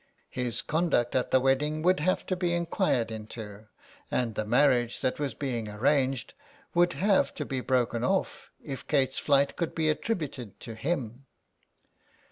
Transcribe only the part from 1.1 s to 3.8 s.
duct at the wedding would have to be inquired into